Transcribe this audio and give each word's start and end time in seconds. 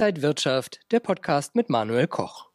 Inside 0.00 0.22
Wirtschaft, 0.22 0.80
der 0.92 1.00
Podcast 1.00 1.54
mit 1.54 1.68
Manuel 1.68 2.06
Koch. 2.06 2.48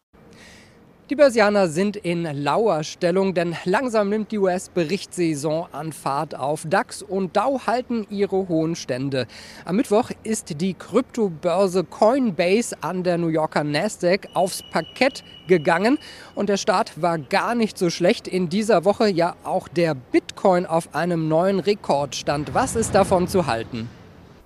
Die 1.12 1.16
Börsianer 1.16 1.68
sind 1.68 1.96
in 1.96 2.24
lauer 2.24 2.84
Stellung, 2.84 3.36
denn 3.36 3.56
langsam 3.66 4.10
nimmt 4.10 4.32
die 4.32 4.40
US-Berichtssaison 4.40 5.68
an 5.72 5.94
Fahrt 5.94 6.34
auf. 6.34 6.64
DAX 6.68 7.04
und 7.04 7.38
Dow 7.38 7.68
halten 7.68 8.08
ihre 8.10 8.48
hohen 8.48 8.76
Stände. 8.76 9.28
Am 9.64 9.76
Mittwoch 9.76 10.10
ist 10.24 10.60
die 10.60 10.74
Kryptobörse 10.74 11.84
Coinbase 11.84 12.76
an 12.82 13.04
der 13.04 13.20
New 13.20 13.28
Yorker 13.28 13.64
Nasdaq 13.64 14.28
aufs 14.34 14.64
Parkett 14.72 15.24
gegangen 15.46 16.00
und 16.34 16.50
der 16.50 16.58
Start 16.58 17.00
war 17.00 17.20
gar 17.20 17.54
nicht 17.54 17.78
so 17.78 17.92
schlecht. 17.92 18.28
In 18.28 18.50
dieser 18.50 18.86
Woche 18.86 19.08
ja 19.08 19.36
auch 19.44 19.68
der 19.68 19.94
Bitcoin 19.94 20.66
auf 20.66 20.96
einem 20.96 21.28
neuen 21.28 21.60
Rekordstand. 21.60 22.56
Was 22.56 22.76
ist 22.76 22.96
davon 22.96 23.28
zu 23.28 23.46
halten? 23.46 23.88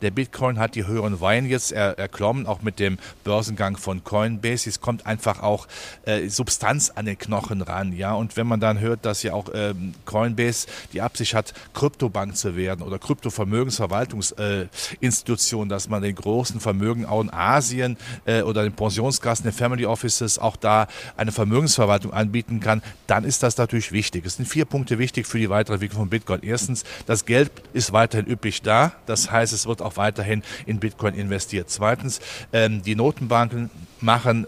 Der 0.02 0.12
Bitcoin 0.12 0.60
hat 0.60 0.76
die 0.76 0.86
höheren 0.86 1.22
Wein 1.22 1.46
jetzt 1.46 1.72
er, 1.72 1.98
erklommen, 1.98 2.46
auch 2.46 2.62
mit 2.62 2.80
dem 2.80 2.98
Börsengang 3.24 3.78
von 3.78 4.04
Coinbase. 4.04 4.70
Es 4.70 4.82
kommt 4.82 5.06
einfach 5.06 5.42
auch 5.42 5.68
äh, 6.06 6.28
Substanz 6.30 6.90
an 6.90 7.06
den 7.06 7.18
Knochen 7.18 7.62
ran. 7.62 7.94
Ja? 7.94 8.14
Und 8.14 8.36
wenn 8.38 8.48
man 8.48 8.60
dann 8.60 8.80
hört, 8.80 9.06
dass 9.06 9.24
ja 9.24 9.34
auch 9.34 9.50
ähm, 9.54 9.94
Coinbase 10.06 10.68
die 10.94 11.02
Absicht 11.02 11.34
hat, 11.34 11.54
Kryptobank 11.74 12.38
zu 12.38 12.56
werden 12.56 12.82
oder 12.82 12.98
Kryptovermögensverwaltungsinstitution, 13.00 15.68
äh, 15.68 15.70
dass 15.70 15.90
man 15.90 16.02
den 16.02 16.16
großen 16.16 16.60
Vermögen 16.60 17.06
auch 17.06 17.22
in 17.22 17.32
Asien 17.32 17.98
äh, 18.26 18.42
oder 18.42 18.64
den 18.64 18.74
Pensionskassen, 18.74 19.44
den 19.44 19.54
Family 19.54 19.86
Offices 19.86 20.40
auch 20.40 20.56
da 20.56 20.88
eine 21.18 21.32
Vermögensverwaltung 21.32 22.14
anbieten 22.14 22.60
kann, 22.60 22.82
dann 23.08 23.24
ist 23.24 23.42
das 23.44 23.58
natürlich 23.58 23.92
wichtig. 23.92 24.26
Es 24.26 24.38
sind 24.38 24.48
vier 24.48 24.66
Punkte 24.66 25.00
wichtig 25.00 25.26
für 25.28 25.40
die 25.40 25.50
weitere 25.50 25.76
Entwicklung 25.76 26.04
von 26.04 26.10
Bitcoin. 26.10 26.42
Erstens, 26.44 26.84
das 27.06 27.26
Geld 27.26 27.52
ist 27.74 27.94
weiterhin 27.94 28.30
üppig 28.30 28.62
da. 28.62 28.94
Das 29.06 29.32
heißt, 29.32 29.54
es 29.54 29.66
wird 29.66 29.82
auch 29.82 29.89
auch 29.90 29.98
weiterhin 29.98 30.44
in 30.66 30.80
Bitcoin 30.80 31.16
investiert. 31.16 31.70
Zweitens, 31.70 32.20
ähm, 32.54 32.82
die 32.84 32.96
Notenbanken 32.96 33.70
machen 34.00 34.48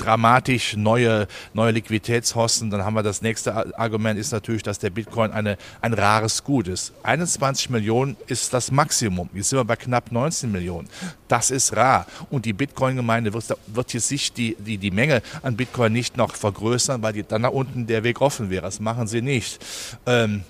dramatisch 0.00 0.76
neue, 0.76 1.28
neue 1.52 1.72
Liquiditätshosten. 1.72 2.70
Dann 2.70 2.84
haben 2.84 2.94
wir 2.94 3.02
das 3.02 3.22
nächste 3.22 3.78
Argument 3.78 4.18
ist 4.18 4.32
natürlich, 4.32 4.62
dass 4.62 4.78
der 4.78 4.90
Bitcoin 4.90 5.30
eine, 5.30 5.58
ein 5.80 5.92
rares 5.92 6.42
Gut 6.42 6.68
ist. 6.68 6.92
21 7.02 7.70
Millionen 7.70 8.16
ist 8.26 8.52
das 8.54 8.70
Maximum. 8.70 9.28
Jetzt 9.34 9.50
sind 9.50 9.58
wir 9.58 9.64
bei 9.64 9.76
knapp 9.76 10.10
19 10.10 10.50
Millionen. 10.50 10.88
Das 11.28 11.50
ist 11.50 11.76
rar. 11.76 12.06
Und 12.30 12.44
die 12.44 12.52
Bitcoin-Gemeinde 12.52 13.32
wird, 13.32 13.44
wird 13.66 13.92
jetzt 13.92 14.08
sich 14.08 14.32
die, 14.32 14.56
die, 14.58 14.78
die 14.78 14.90
Menge 14.90 15.22
an 15.42 15.56
Bitcoin 15.56 15.92
nicht 15.92 16.16
noch 16.16 16.34
vergrößern, 16.34 17.02
weil 17.02 17.12
die, 17.12 17.22
dann 17.22 17.42
nach 17.42 17.50
unten 17.50 17.86
der 17.86 18.02
Weg 18.02 18.20
offen 18.20 18.50
wäre. 18.50 18.62
Das 18.62 18.80
machen 18.80 19.06
sie 19.06 19.22
nicht. 19.22 19.64
Ähm, 20.06 20.44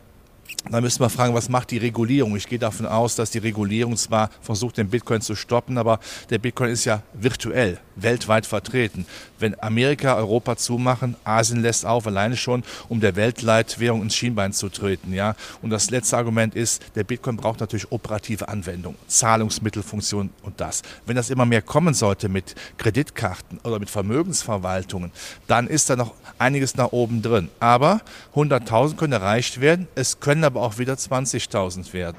da 0.70 0.80
müssen 0.80 1.00
wir 1.00 1.08
fragen, 1.08 1.34
was 1.34 1.48
macht 1.48 1.70
die 1.70 1.78
Regulierung? 1.78 2.36
Ich 2.36 2.46
gehe 2.46 2.58
davon 2.58 2.86
aus, 2.86 3.16
dass 3.16 3.30
die 3.30 3.38
Regulierung 3.38 3.96
zwar 3.96 4.30
versucht, 4.42 4.76
den 4.76 4.90
Bitcoin 4.90 5.20
zu 5.20 5.34
stoppen, 5.34 5.78
aber 5.78 6.00
der 6.28 6.38
Bitcoin 6.38 6.70
ist 6.70 6.84
ja 6.84 7.02
virtuell, 7.14 7.78
weltweit 7.96 8.46
vertreten. 8.46 9.06
Wenn 9.38 9.60
Amerika, 9.62 10.16
Europa 10.16 10.56
zumachen, 10.56 11.16
Asien 11.24 11.62
lässt 11.62 11.86
auf, 11.86 12.06
alleine 12.06 12.36
schon, 12.36 12.62
um 12.88 13.00
der 13.00 13.16
Weltleitwährung 13.16 14.02
ins 14.02 14.14
Schienbein 14.14 14.52
zu 14.52 14.68
treten. 14.68 15.14
Ja? 15.14 15.34
Und 15.62 15.70
das 15.70 15.90
letzte 15.90 16.16
Argument 16.18 16.54
ist, 16.54 16.82
der 16.94 17.04
Bitcoin 17.04 17.36
braucht 17.36 17.60
natürlich 17.60 17.90
operative 17.90 18.48
Anwendung, 18.48 18.96
Zahlungsmittelfunktion 19.06 20.30
und 20.42 20.60
das. 20.60 20.82
Wenn 21.06 21.16
das 21.16 21.30
immer 21.30 21.46
mehr 21.46 21.62
kommen 21.62 21.94
sollte 21.94 22.28
mit 22.28 22.54
Kreditkarten 22.76 23.58
oder 23.64 23.78
mit 23.78 23.88
Vermögensverwaltungen, 23.88 25.10
dann 25.46 25.66
ist 25.66 25.88
da 25.88 25.96
noch 25.96 26.14
einiges 26.38 26.76
nach 26.76 26.92
oben 26.92 27.22
drin. 27.22 27.48
Aber 27.60 28.02
100.000 28.34 28.96
können 28.96 29.14
erreicht 29.14 29.60
werden. 29.60 29.88
Es 29.94 30.20
können 30.20 30.39
aber 30.44 30.62
auch 30.62 30.78
wieder 30.78 30.94
20.000 30.94 31.92
werden. 31.92 32.16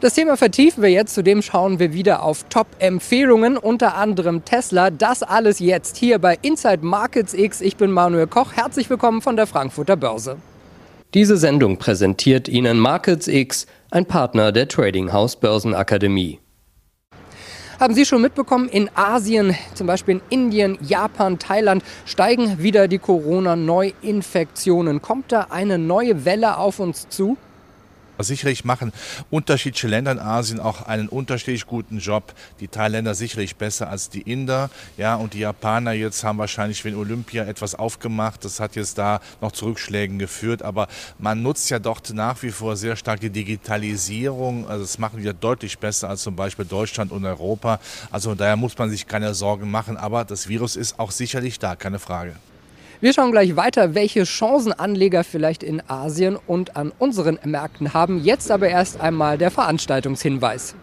Das 0.00 0.14
Thema 0.14 0.36
vertiefen 0.36 0.82
wir 0.82 0.90
jetzt, 0.90 1.14
zudem 1.14 1.40
schauen 1.40 1.78
wir 1.78 1.94
wieder 1.94 2.22
auf 2.22 2.44
Top-Empfehlungen, 2.50 3.56
unter 3.56 3.96
anderem 3.96 4.44
Tesla. 4.44 4.90
Das 4.90 5.22
alles 5.22 5.58
jetzt 5.58 5.96
hier 5.96 6.18
bei 6.18 6.38
Inside 6.42 6.84
Markets 6.84 7.32
X. 7.32 7.62
Ich 7.62 7.76
bin 7.76 7.90
Manuel 7.90 8.26
Koch, 8.26 8.52
herzlich 8.52 8.90
willkommen 8.90 9.22
von 9.22 9.36
der 9.36 9.46
Frankfurter 9.46 9.96
Börse. 9.96 10.36
Diese 11.14 11.38
Sendung 11.38 11.78
präsentiert 11.78 12.46
Ihnen 12.46 12.78
Markets 12.78 13.26
X, 13.26 13.66
ein 13.90 14.04
Partner 14.04 14.52
der 14.52 14.68
Trading 14.68 15.14
House 15.14 15.36
Börsenakademie. 15.36 16.40
Haben 17.80 17.94
Sie 17.94 18.04
schon 18.04 18.20
mitbekommen, 18.22 18.68
in 18.68 18.90
Asien, 18.94 19.54
zum 19.74 19.86
Beispiel 19.86 20.20
in 20.28 20.44
Indien, 20.44 20.78
Japan, 20.82 21.38
Thailand, 21.38 21.82
steigen 22.04 22.58
wieder 22.58 22.88
die 22.88 22.98
Corona-Neuinfektionen. 22.98 25.00
Kommt 25.00 25.32
da 25.32 25.46
eine 25.50 25.78
neue 25.78 26.24
Welle 26.24 26.58
auf 26.58 26.80
uns 26.80 27.08
zu? 27.08 27.38
Sicherlich 28.18 28.64
machen 28.64 28.92
unterschiedliche 29.30 29.88
Länder 29.88 30.12
in 30.12 30.18
Asien 30.18 30.60
auch 30.60 30.82
einen 30.82 31.08
unterschiedlich 31.08 31.66
guten 31.66 31.98
Job. 31.98 32.34
Die 32.60 32.68
Thailänder 32.68 33.14
sicherlich 33.14 33.56
besser 33.56 33.88
als 33.90 34.08
die 34.08 34.22
Inder. 34.22 34.70
Ja, 34.96 35.16
und 35.16 35.34
die 35.34 35.40
Japaner 35.40 35.92
jetzt 35.92 36.24
haben 36.24 36.38
wahrscheinlich 36.38 36.84
wegen 36.84 36.96
Olympia 36.96 37.44
etwas 37.44 37.74
aufgemacht. 37.74 38.44
Das 38.44 38.60
hat 38.60 38.76
jetzt 38.76 38.98
da 38.98 39.20
noch 39.40 39.52
zu 39.52 39.66
Rückschlägen 39.66 40.18
geführt. 40.18 40.62
Aber 40.62 40.88
man 41.18 41.42
nutzt 41.42 41.70
ja 41.70 41.78
dort 41.78 42.12
nach 42.14 42.42
wie 42.42 42.50
vor 42.50 42.76
sehr 42.76 42.96
stark 42.96 43.20
die 43.20 43.30
Digitalisierung. 43.30 44.68
Also 44.68 44.84
das 44.84 44.98
machen 44.98 45.18
die 45.18 45.24
ja 45.24 45.32
deutlich 45.32 45.78
besser 45.78 46.08
als 46.08 46.22
zum 46.22 46.36
Beispiel 46.36 46.64
Deutschland 46.64 47.12
und 47.12 47.24
Europa. 47.24 47.80
Also 48.10 48.34
daher 48.34 48.56
muss 48.56 48.76
man 48.78 48.90
sich 48.90 49.06
keine 49.06 49.34
Sorgen 49.34 49.70
machen. 49.70 49.96
Aber 49.96 50.24
das 50.24 50.48
Virus 50.48 50.76
ist 50.76 50.98
auch 50.98 51.10
sicherlich 51.10 51.58
da, 51.58 51.76
keine 51.76 51.98
Frage. 51.98 52.36
Wir 52.98 53.12
schauen 53.12 53.30
gleich 53.30 53.56
weiter, 53.56 53.94
welche 53.94 54.24
Chancen 54.24 54.72
Anleger 54.72 55.22
vielleicht 55.22 55.62
in 55.62 55.82
Asien 55.86 56.38
und 56.46 56.76
an 56.76 56.92
unseren 56.98 57.38
Märkten 57.44 57.92
haben. 57.92 58.24
Jetzt 58.24 58.50
aber 58.50 58.68
erst 58.68 59.02
einmal 59.02 59.36
der 59.36 59.50
Veranstaltungshinweis. 59.50 60.74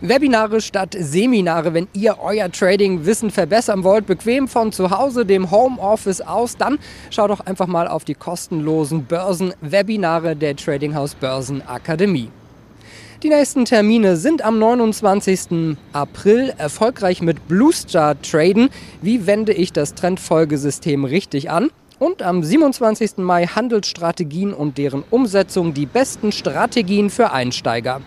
Webinare 0.00 0.62
statt 0.62 0.96
Seminare. 0.98 1.74
Wenn 1.74 1.88
ihr 1.92 2.18
euer 2.22 2.50
Trading-Wissen 2.50 3.30
verbessern 3.30 3.84
wollt, 3.84 4.06
bequem 4.06 4.48
von 4.48 4.72
zu 4.72 4.90
Hause, 4.90 5.26
dem 5.26 5.50
Homeoffice 5.50 6.22
aus, 6.22 6.56
dann 6.56 6.78
schaut 7.10 7.30
doch 7.30 7.40
einfach 7.40 7.66
mal 7.66 7.86
auf 7.86 8.04
die 8.04 8.14
kostenlosen 8.14 9.04
Börsen-Webinare 9.04 10.36
der 10.36 10.56
Trading 10.56 10.94
House 10.94 11.14
Börsen 11.14 11.60
Akademie. 11.66 12.30
Die 13.26 13.30
nächsten 13.30 13.64
Termine 13.64 14.16
sind 14.16 14.42
am 14.42 14.60
29. 14.60 15.76
April 15.92 16.54
erfolgreich 16.58 17.22
mit 17.22 17.48
Bluestar 17.48 18.22
traden. 18.22 18.68
Wie 19.02 19.26
wende 19.26 19.52
ich 19.52 19.72
das 19.72 19.94
Trendfolgesystem 19.94 21.04
richtig 21.04 21.50
an? 21.50 21.70
Und 21.98 22.22
am 22.22 22.44
27. 22.44 23.16
Mai 23.16 23.46
Handelsstrategien 23.46 24.54
und 24.54 24.78
deren 24.78 25.02
Umsetzung 25.10 25.74
die 25.74 25.86
besten 25.86 26.30
Strategien 26.30 27.10
für 27.10 27.32
Einsteiger. 27.32 28.00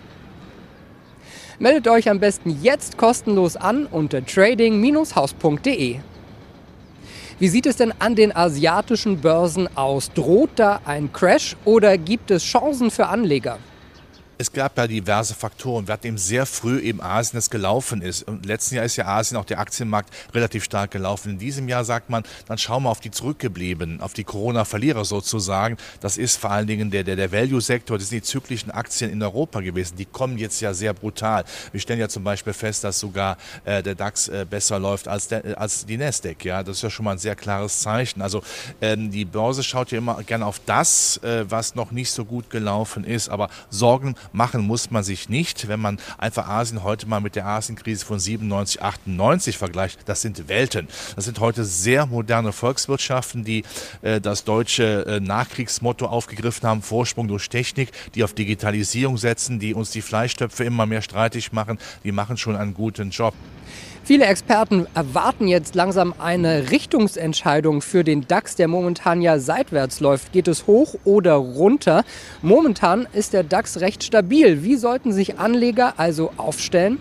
Meldet 1.58 1.86
euch 1.88 2.08
am 2.08 2.18
besten 2.18 2.58
jetzt 2.62 2.96
kostenlos 2.96 3.56
an 3.56 3.84
unter 3.84 4.24
trading-haus.de. 4.24 5.96
Wie 7.38 7.48
sieht 7.48 7.66
es 7.66 7.76
denn 7.76 7.92
an 7.98 8.14
den 8.14 8.34
asiatischen 8.34 9.18
Börsen 9.18 9.68
aus? 9.76 10.10
Droht 10.14 10.52
da 10.56 10.80
ein 10.86 11.12
Crash 11.12 11.58
oder 11.66 11.98
gibt 11.98 12.30
es 12.30 12.42
Chancen 12.42 12.90
für 12.90 13.08
Anleger? 13.08 13.58
Es 14.40 14.50
gab 14.50 14.78
ja 14.78 14.86
diverse 14.86 15.34
Faktoren. 15.34 15.86
Wir 15.86 15.92
hatten 15.92 16.06
eben 16.06 16.16
sehr 16.16 16.46
früh 16.46 16.80
eben 16.80 17.02
Asien, 17.02 17.36
das 17.36 17.50
gelaufen 17.50 18.00
ist. 18.00 18.22
Und 18.22 18.46
letzten 18.46 18.76
Jahr 18.76 18.86
ist 18.86 18.96
ja 18.96 19.04
Asien, 19.04 19.36
auch 19.36 19.44
der 19.44 19.58
Aktienmarkt, 19.58 20.08
relativ 20.34 20.64
stark 20.64 20.92
gelaufen. 20.92 21.32
In 21.32 21.38
diesem 21.38 21.68
Jahr 21.68 21.84
sagt 21.84 22.08
man, 22.08 22.22
dann 22.46 22.56
schauen 22.56 22.84
wir 22.84 22.88
auf 22.88 23.00
die 23.00 23.10
Zurückgebliebenen, 23.10 24.00
auf 24.00 24.14
die 24.14 24.24
Corona-Verlierer 24.24 25.04
sozusagen. 25.04 25.76
Das 26.00 26.16
ist 26.16 26.38
vor 26.38 26.52
allen 26.52 26.66
Dingen 26.66 26.90
der, 26.90 27.04
der, 27.04 27.16
der 27.16 27.30
Value-Sektor, 27.30 27.98
das 27.98 28.08
sind 28.08 28.24
die 28.24 28.26
zyklischen 28.26 28.70
Aktien 28.70 29.10
in 29.10 29.22
Europa 29.22 29.60
gewesen. 29.60 29.96
Die 29.96 30.06
kommen 30.06 30.38
jetzt 30.38 30.58
ja 30.62 30.72
sehr 30.72 30.94
brutal. 30.94 31.44
Wir 31.72 31.80
stellen 31.82 32.00
ja 32.00 32.08
zum 32.08 32.24
Beispiel 32.24 32.54
fest, 32.54 32.82
dass 32.82 32.98
sogar 32.98 33.36
äh, 33.66 33.82
der 33.82 33.94
DAX 33.94 34.28
äh, 34.28 34.46
besser 34.48 34.78
läuft 34.78 35.06
als, 35.06 35.28
der, 35.28 35.44
äh, 35.44 35.52
als 35.52 35.84
die 35.84 35.98
Nasdaq. 35.98 36.46
Ja, 36.46 36.62
das 36.62 36.78
ist 36.78 36.82
ja 36.82 36.88
schon 36.88 37.04
mal 37.04 37.12
ein 37.12 37.18
sehr 37.18 37.36
klares 37.36 37.80
Zeichen. 37.80 38.22
Also 38.22 38.42
ähm, 38.80 39.10
die 39.10 39.26
Börse 39.26 39.62
schaut 39.62 39.90
ja 39.90 39.98
immer 39.98 40.22
gerne 40.22 40.46
auf 40.46 40.62
das, 40.64 41.18
äh, 41.18 41.44
was 41.50 41.74
noch 41.74 41.90
nicht 41.90 42.10
so 42.10 42.24
gut 42.24 42.48
gelaufen 42.48 43.04
ist. 43.04 43.28
Aber 43.28 43.50
Sorgen 43.68 44.14
machen 44.32 44.66
muss 44.66 44.90
man 44.90 45.02
sich 45.02 45.28
nicht, 45.28 45.68
wenn 45.68 45.80
man 45.80 45.98
einfach 46.18 46.48
Asien 46.48 46.82
heute 46.82 47.06
mal 47.06 47.20
mit 47.20 47.36
der 47.36 47.46
Asienkrise 47.46 48.04
von 48.04 48.18
97, 48.18 48.82
98 48.82 49.58
vergleicht. 49.58 50.00
Das 50.06 50.22
sind 50.22 50.48
Welten. 50.48 50.88
Das 51.16 51.24
sind 51.24 51.40
heute 51.40 51.64
sehr 51.64 52.06
moderne 52.06 52.52
Volkswirtschaften, 52.52 53.44
die 53.44 53.64
äh, 54.02 54.20
das 54.20 54.44
deutsche 54.44 55.06
äh, 55.06 55.20
Nachkriegsmotto 55.20 56.06
aufgegriffen 56.06 56.68
haben, 56.68 56.82
Vorsprung 56.82 57.28
durch 57.28 57.48
Technik, 57.48 57.90
die 58.14 58.24
auf 58.24 58.34
Digitalisierung 58.34 59.16
setzen, 59.16 59.58
die 59.58 59.74
uns 59.74 59.90
die 59.90 60.02
Fleischtöpfe 60.02 60.64
immer 60.64 60.86
mehr 60.86 61.02
streitig 61.02 61.52
machen. 61.52 61.78
Die 62.04 62.12
machen 62.12 62.36
schon 62.36 62.56
einen 62.56 62.74
guten 62.74 63.10
Job. 63.10 63.34
Viele 64.04 64.26
Experten 64.26 64.86
erwarten 64.94 65.46
jetzt 65.46 65.74
langsam 65.74 66.14
eine 66.18 66.70
Richtungsentscheidung 66.70 67.82
für 67.82 68.02
den 68.02 68.26
DAX, 68.26 68.56
der 68.56 68.68
momentan 68.68 69.22
ja 69.22 69.38
seitwärts 69.38 70.00
läuft. 70.00 70.32
Geht 70.32 70.48
es 70.48 70.66
hoch 70.66 70.94
oder 71.04 71.34
runter? 71.34 72.04
Momentan 72.42 73.06
ist 73.12 73.32
der 73.32 73.44
DAX 73.44 73.80
recht 73.80 74.02
stabil. 74.02 74.62
Wie 74.62 74.76
sollten 74.76 75.12
sich 75.12 75.38
Anleger 75.38 75.94
also 75.98 76.32
aufstellen? 76.36 76.98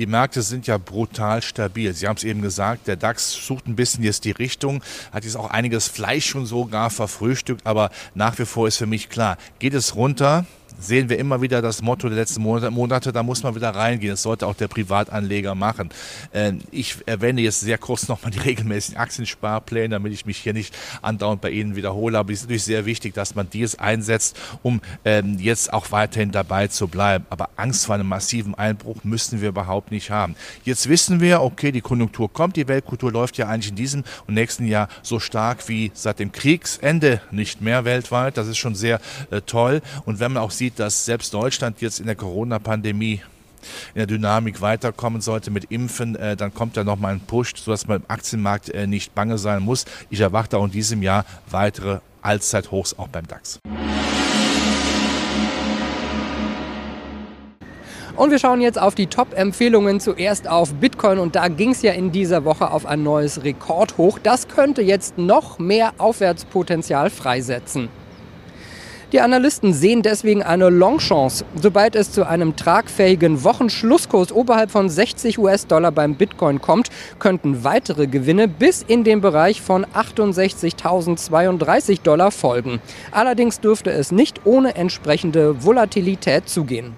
die 0.00 0.06
Märkte 0.06 0.40
sind 0.40 0.66
ja 0.66 0.78
brutal 0.78 1.42
stabil. 1.42 1.92
Sie 1.92 2.08
haben 2.08 2.16
es 2.16 2.24
eben 2.24 2.40
gesagt, 2.40 2.86
der 2.86 2.96
DAX 2.96 3.32
sucht 3.32 3.66
ein 3.66 3.76
bisschen 3.76 4.02
jetzt 4.02 4.24
die 4.24 4.30
Richtung, 4.30 4.82
hat 5.12 5.24
jetzt 5.24 5.36
auch 5.36 5.50
einiges 5.50 5.88
Fleisch 5.88 6.24
schon 6.24 6.46
sogar 6.46 6.88
verfrühstückt, 6.88 7.66
aber 7.66 7.90
nach 8.14 8.38
wie 8.38 8.46
vor 8.46 8.66
ist 8.66 8.78
für 8.78 8.86
mich 8.86 9.10
klar, 9.10 9.36
geht 9.58 9.74
es 9.74 9.96
runter, 9.96 10.46
sehen 10.80 11.08
wir 11.08 11.18
immer 11.18 11.42
wieder 11.42 11.62
das 11.62 11.82
Motto 11.82 12.08
der 12.08 12.18
letzten 12.18 12.42
Monate, 12.42 13.12
da 13.12 13.22
muss 13.22 13.42
man 13.42 13.54
wieder 13.54 13.70
reingehen. 13.70 14.12
Das 14.12 14.22
sollte 14.22 14.46
auch 14.46 14.54
der 14.54 14.68
Privatanleger 14.68 15.54
machen. 15.54 15.90
Äh, 16.32 16.54
ich 16.70 16.96
erwähne 17.06 17.42
jetzt 17.42 17.60
sehr 17.60 17.78
kurz 17.78 18.08
nochmal 18.08 18.30
die 18.30 18.38
regelmäßigen 18.38 18.98
Aktiensparpläne, 18.98 19.90
damit 19.90 20.12
ich 20.12 20.26
mich 20.26 20.38
hier 20.38 20.52
nicht 20.52 20.74
andauernd 21.02 21.40
bei 21.40 21.50
Ihnen 21.50 21.76
wiederhole. 21.76 22.18
Aber 22.18 22.32
es 22.32 22.40
ist 22.40 22.44
natürlich 22.44 22.64
sehr 22.64 22.86
wichtig, 22.86 23.14
dass 23.14 23.34
man 23.34 23.48
dies 23.50 23.76
einsetzt, 23.76 24.36
um 24.62 24.80
ähm, 25.04 25.38
jetzt 25.38 25.72
auch 25.72 25.92
weiterhin 25.92 26.32
dabei 26.32 26.68
zu 26.68 26.88
bleiben. 26.88 27.26
Aber 27.30 27.50
Angst 27.56 27.86
vor 27.86 27.94
einem 27.94 28.08
massiven 28.08 28.54
Einbruch 28.54 29.04
müssen 29.04 29.40
wir 29.40 29.50
überhaupt 29.50 29.90
nicht 29.90 30.10
haben. 30.10 30.34
Jetzt 30.64 30.88
wissen 30.88 31.20
wir, 31.20 31.42
okay, 31.42 31.72
die 31.72 31.80
Konjunktur 31.80 32.32
kommt, 32.32 32.56
die 32.56 32.66
Weltkultur 32.68 33.12
läuft 33.12 33.36
ja 33.38 33.48
eigentlich 33.48 33.70
in 33.70 33.76
diesem 33.76 34.04
und 34.26 34.34
nächsten 34.34 34.66
Jahr 34.66 34.88
so 35.02 35.20
stark 35.20 35.68
wie 35.68 35.90
seit 35.94 36.18
dem 36.18 36.32
Kriegsende 36.32 37.20
nicht 37.30 37.60
mehr 37.60 37.84
weltweit. 37.84 38.36
Das 38.36 38.46
ist 38.46 38.58
schon 38.58 38.74
sehr 38.74 39.00
äh, 39.30 39.40
toll. 39.42 39.82
Und 40.04 40.20
wenn 40.20 40.32
man 40.32 40.42
auch 40.42 40.50
sieht, 40.50 40.69
dass 40.76 41.04
selbst 41.04 41.34
Deutschland 41.34 41.80
jetzt 41.80 42.00
in 42.00 42.06
der 42.06 42.16
Corona-Pandemie 42.16 43.22
in 43.94 43.98
der 43.98 44.06
Dynamik 44.06 44.60
weiterkommen 44.60 45.20
sollte 45.20 45.50
mit 45.50 45.64
Impfen, 45.70 46.16
äh, 46.16 46.36
dann 46.36 46.54
kommt 46.54 46.76
da 46.76 46.84
nochmal 46.84 47.12
ein 47.12 47.20
Push, 47.20 47.56
sodass 47.56 47.86
man 47.86 47.98
im 47.98 48.04
Aktienmarkt 48.08 48.70
äh, 48.70 48.86
nicht 48.86 49.14
bange 49.14 49.38
sein 49.38 49.62
muss. 49.62 49.84
Ich 50.08 50.20
erwarte 50.20 50.58
auch 50.58 50.64
in 50.64 50.70
diesem 50.70 51.02
Jahr 51.02 51.24
weitere 51.50 51.98
Allzeithochs 52.22 52.98
auch 52.98 53.08
beim 53.08 53.26
DAX. 53.26 53.58
Und 58.16 58.30
wir 58.30 58.38
schauen 58.38 58.60
jetzt 58.60 58.78
auf 58.78 58.94
die 58.94 59.06
Top-Empfehlungen. 59.06 59.98
Zuerst 59.98 60.46
auf 60.46 60.74
Bitcoin 60.74 61.18
und 61.18 61.36
da 61.36 61.48
ging 61.48 61.70
es 61.70 61.80
ja 61.80 61.92
in 61.92 62.12
dieser 62.12 62.44
Woche 62.44 62.70
auf 62.70 62.84
ein 62.84 63.02
neues 63.02 63.44
Rekordhoch. 63.44 64.18
Das 64.18 64.46
könnte 64.46 64.82
jetzt 64.82 65.16
noch 65.16 65.58
mehr 65.58 65.94
Aufwärtspotenzial 65.96 67.08
freisetzen. 67.08 67.88
Die 69.12 69.20
Analysten 69.20 69.72
sehen 69.72 70.02
deswegen 70.02 70.44
eine 70.44 70.70
Longchance. 70.70 71.44
Sobald 71.60 71.96
es 71.96 72.12
zu 72.12 72.28
einem 72.28 72.54
tragfähigen 72.54 73.42
Wochenschlusskurs 73.42 74.30
oberhalb 74.30 74.70
von 74.70 74.88
60 74.88 75.40
US-Dollar 75.40 75.90
beim 75.90 76.14
Bitcoin 76.14 76.60
kommt, 76.60 76.90
könnten 77.18 77.64
weitere 77.64 78.06
Gewinne 78.06 78.46
bis 78.46 78.82
in 78.82 79.02
den 79.02 79.20
Bereich 79.20 79.60
von 79.60 79.84
68.032 79.84 82.02
Dollar 82.02 82.30
folgen. 82.30 82.80
Allerdings 83.10 83.58
dürfte 83.58 83.90
es 83.90 84.12
nicht 84.12 84.46
ohne 84.46 84.76
entsprechende 84.76 85.64
Volatilität 85.64 86.48
zugehen. 86.48 86.94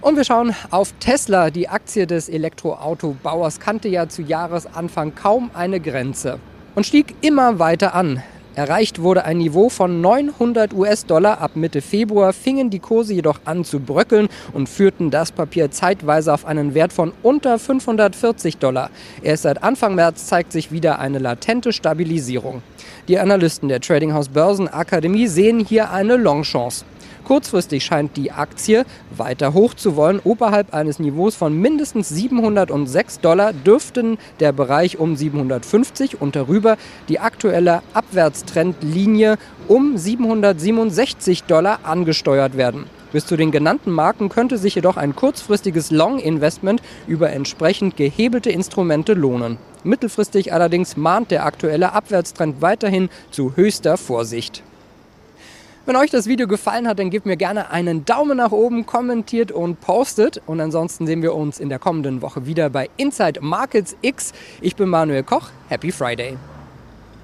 Und 0.00 0.16
wir 0.16 0.24
schauen 0.24 0.54
auf 0.70 0.94
Tesla. 1.00 1.50
Die 1.50 1.68
Aktie 1.68 2.06
des 2.06 2.28
Elektroautobauers 2.28 3.58
kannte 3.58 3.88
ja 3.88 4.08
zu 4.08 4.22
Jahresanfang 4.22 5.16
kaum 5.16 5.50
eine 5.52 5.80
Grenze 5.80 6.38
und 6.76 6.86
stieg 6.86 7.16
immer 7.22 7.58
weiter 7.58 7.92
an. 7.92 8.22
Erreicht 8.56 9.00
wurde 9.00 9.24
ein 9.24 9.38
Niveau 9.38 9.68
von 9.68 10.00
900 10.00 10.72
US-Dollar. 10.74 11.40
Ab 11.40 11.52
Mitte 11.54 11.80
Februar 11.80 12.32
fingen 12.32 12.68
die 12.68 12.80
Kurse 12.80 13.14
jedoch 13.14 13.38
an 13.44 13.64
zu 13.64 13.78
bröckeln 13.78 14.28
und 14.52 14.68
führten 14.68 15.10
das 15.10 15.30
Papier 15.30 15.70
zeitweise 15.70 16.34
auf 16.34 16.44
einen 16.44 16.74
Wert 16.74 16.92
von 16.92 17.12
unter 17.22 17.58
540 17.58 18.58
Dollar. 18.58 18.90
Erst 19.22 19.44
seit 19.44 19.62
Anfang 19.62 19.94
März 19.94 20.26
zeigt 20.26 20.50
sich 20.50 20.72
wieder 20.72 20.98
eine 20.98 21.20
latente 21.20 21.72
Stabilisierung. 21.72 22.62
Die 23.06 23.18
Analysten 23.18 23.68
der 23.68 23.80
Tradinghouse 23.80 24.28
Börsenakademie 24.28 25.28
sehen 25.28 25.60
hier 25.60 25.90
eine 25.92 26.16
Longchance. 26.16 26.84
Kurzfristig 27.24 27.84
scheint 27.84 28.16
die 28.16 28.32
Aktie 28.32 28.84
weiter 29.16 29.54
hoch 29.54 29.74
zu 29.74 29.96
wollen. 29.96 30.20
Oberhalb 30.22 30.74
eines 30.74 30.98
Niveaus 30.98 31.36
von 31.36 31.56
mindestens 31.56 32.08
706 32.08 33.20
Dollar 33.20 33.52
dürften 33.52 34.18
der 34.40 34.52
Bereich 34.52 34.98
um 34.98 35.16
750 35.16 36.20
und 36.20 36.36
darüber 36.36 36.76
die 37.08 37.20
aktuelle 37.20 37.82
Abwärtstrendlinie 37.94 39.38
um 39.68 39.96
767 39.96 41.44
Dollar 41.44 41.80
angesteuert 41.84 42.56
werden. 42.56 42.86
Bis 43.12 43.26
zu 43.26 43.36
den 43.36 43.50
genannten 43.50 43.90
Marken 43.90 44.28
könnte 44.28 44.56
sich 44.56 44.76
jedoch 44.76 44.96
ein 44.96 45.16
kurzfristiges 45.16 45.90
Long-Investment 45.90 46.80
über 47.08 47.30
entsprechend 47.30 47.96
gehebelte 47.96 48.50
Instrumente 48.50 49.14
lohnen. 49.14 49.58
Mittelfristig 49.82 50.52
allerdings 50.52 50.96
mahnt 50.96 51.30
der 51.30 51.44
aktuelle 51.44 51.92
Abwärtstrend 51.92 52.62
weiterhin 52.62 53.08
zu 53.30 53.56
höchster 53.56 53.96
Vorsicht. 53.96 54.62
Wenn 55.86 55.96
euch 55.96 56.10
das 56.10 56.26
Video 56.26 56.46
gefallen 56.46 56.86
hat, 56.86 56.98
dann 56.98 57.08
gebt 57.08 57.24
mir 57.24 57.38
gerne 57.38 57.70
einen 57.70 58.04
Daumen 58.04 58.36
nach 58.36 58.52
oben, 58.52 58.84
kommentiert 58.84 59.50
und 59.50 59.80
postet. 59.80 60.42
Und 60.46 60.60
ansonsten 60.60 61.06
sehen 61.06 61.22
wir 61.22 61.34
uns 61.34 61.58
in 61.58 61.70
der 61.70 61.78
kommenden 61.78 62.20
Woche 62.20 62.44
wieder 62.46 62.68
bei 62.68 62.90
Inside 62.98 63.40
Markets 63.40 63.96
X. 64.02 64.32
Ich 64.60 64.76
bin 64.76 64.90
Manuel 64.90 65.22
Koch. 65.22 65.48
Happy 65.68 65.90
Friday! 65.90 66.36